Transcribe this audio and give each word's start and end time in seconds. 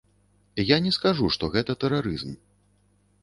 Я 0.67 0.77
не 0.85 0.93
скажу, 0.95 1.25
што 1.35 1.49
гэта 1.55 1.77
тэрарызм. 1.83 2.31